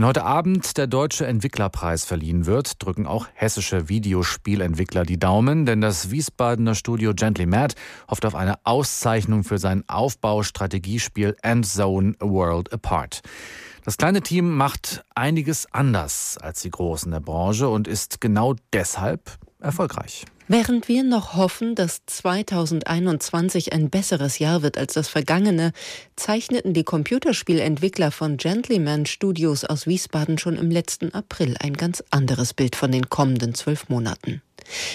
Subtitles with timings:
[0.00, 5.82] Wenn heute Abend der Deutsche Entwicklerpreis verliehen wird, drücken auch hessische Videospielentwickler die Daumen, denn
[5.82, 7.74] das Wiesbadener Studio Gently Mad
[8.08, 13.20] hofft auf eine Auszeichnung für sein Aufbaustrategiespiel Endzone A World Apart.
[13.84, 19.38] Das kleine Team macht einiges anders als die Großen der Branche und ist genau deshalb
[19.58, 20.24] erfolgreich.
[20.52, 25.70] Während wir noch hoffen, dass 2021 ein besseres Jahr wird als das vergangene,
[26.16, 32.52] zeichneten die Computerspielentwickler von Gentleman Studios aus Wiesbaden schon im letzten April ein ganz anderes
[32.52, 34.42] Bild von den kommenden zwölf Monaten.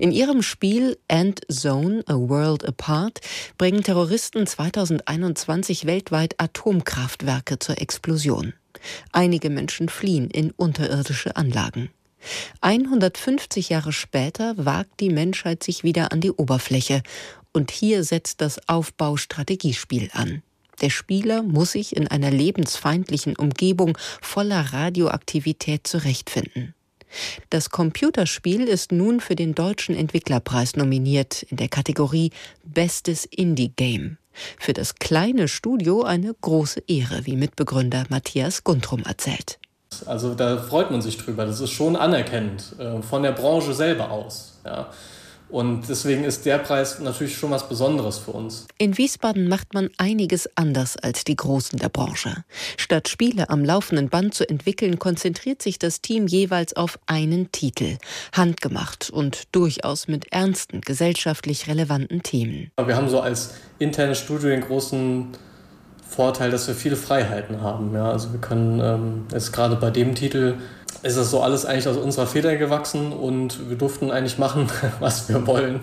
[0.00, 3.20] In ihrem Spiel End Zone, A World Apart
[3.56, 8.52] bringen Terroristen 2021 weltweit Atomkraftwerke zur Explosion.
[9.12, 11.90] Einige Menschen fliehen in unterirdische Anlagen.
[12.60, 17.02] 150 Jahre später wagt die Menschheit sich wieder an die Oberfläche
[17.52, 20.42] und hier setzt das Aufbaustrategiespiel an.
[20.80, 26.74] Der Spieler muss sich in einer lebensfeindlichen Umgebung voller Radioaktivität zurechtfinden.
[27.50, 32.30] Das Computerspiel ist nun für den Deutschen Entwicklerpreis nominiert in der Kategorie
[32.64, 34.18] Bestes Indie-Game.
[34.58, 39.58] Für das kleine Studio eine große Ehre, wie Mitbegründer Matthias Guntrum erzählt.
[40.06, 41.46] Also da freut man sich drüber.
[41.46, 44.58] Das ist schon anerkennend äh, von der Branche selber aus.
[44.64, 44.90] Ja.
[45.48, 48.66] Und deswegen ist der Preis natürlich schon was Besonderes für uns.
[48.78, 52.44] In Wiesbaden macht man einiges anders als die Großen der Branche.
[52.76, 57.98] Statt Spiele am laufenden Band zu entwickeln, konzentriert sich das Team jeweils auf einen Titel.
[58.32, 62.72] Handgemacht und durchaus mit ernsten, gesellschaftlich relevanten Themen.
[62.84, 65.28] Wir haben so als internes Studio den großen
[66.16, 67.94] Vorteil, dass wir viele Freiheiten haben.
[67.94, 68.10] Ja?
[68.10, 70.54] Also wir können ähm, gerade bei dem Titel
[71.02, 74.66] ist das so alles eigentlich aus unserer Feder gewachsen und wir durften eigentlich machen,
[75.00, 75.80] was wir wollen.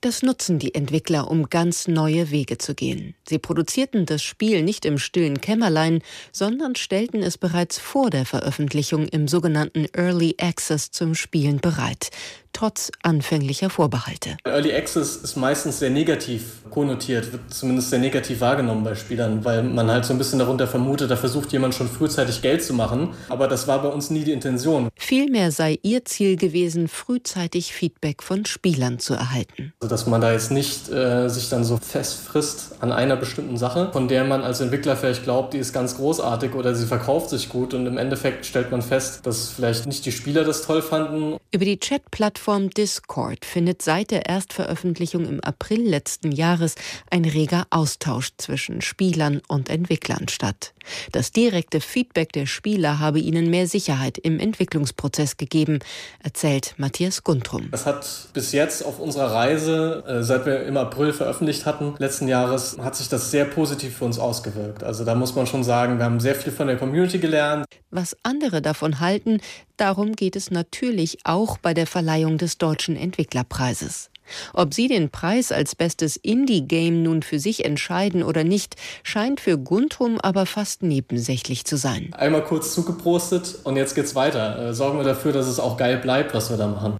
[0.00, 3.16] Das nutzen die Entwickler, um ganz neue Wege zu gehen.
[3.28, 9.08] Sie produzierten das Spiel nicht im stillen Kämmerlein, sondern stellten es bereits vor der Veröffentlichung
[9.08, 12.10] im sogenannten Early Access zum Spielen bereit
[12.52, 14.36] trotz anfänglicher Vorbehalte.
[14.44, 19.62] Early Access ist meistens sehr negativ konnotiert, wird zumindest sehr negativ wahrgenommen bei Spielern, weil
[19.62, 23.10] man halt so ein bisschen darunter vermutet, da versucht jemand schon frühzeitig Geld zu machen.
[23.28, 24.88] Aber das war bei uns nie die Intention.
[24.96, 29.72] Vielmehr sei ihr Ziel gewesen, frühzeitig Feedback von Spielern zu erhalten.
[29.80, 33.90] Also, dass man da jetzt nicht äh, sich dann so festfrisst an einer bestimmten Sache,
[33.92, 37.48] von der man als Entwickler vielleicht glaubt, die ist ganz großartig oder sie verkauft sich
[37.48, 41.36] gut und im Endeffekt stellt man fest, dass vielleicht nicht die Spieler das toll fanden.
[41.50, 46.74] Über die Chat-Plattform Plattform Discord findet seit der Erstveröffentlichung im April letzten Jahres
[47.10, 50.72] ein reger Austausch zwischen Spielern und Entwicklern statt.
[51.12, 55.80] Das direkte Feedback der Spieler habe ihnen mehr Sicherheit im Entwicklungsprozess gegeben,
[56.22, 57.68] erzählt Matthias Guntrum.
[57.70, 62.28] Das hat bis jetzt auf unserer Reise, äh, seit wir im April veröffentlicht hatten, letzten
[62.28, 64.84] Jahres, hat sich das sehr positiv für uns ausgewirkt.
[64.84, 67.64] Also da muss man schon sagen, wir haben sehr viel von der Community gelernt.
[67.90, 69.40] Was andere davon halten,
[69.76, 74.10] darum geht es natürlich auch bei der Verleihung des Deutschen Entwicklerpreises.
[74.52, 79.58] Ob Sie den Preis als bestes Indie-Game nun für sich entscheiden oder nicht, scheint für
[79.58, 82.10] Guntrum aber fast nebensächlich zu sein.
[82.16, 84.68] Einmal kurz zugeprostet und jetzt geht's weiter.
[84.68, 86.94] Äh, sorgen wir dafür, dass es auch geil bleibt, was wir da machen.